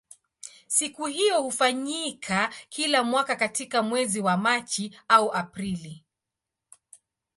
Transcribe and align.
Siku 0.67 1.05
hiyo 1.05 1.41
hufanyika 1.41 2.53
kila 2.69 3.03
mwaka 3.03 3.35
katika 3.35 3.83
mwezi 3.83 4.21
wa 4.21 4.37
Machi 4.37 4.97
au 5.07 5.31
Aprili. 5.33 6.03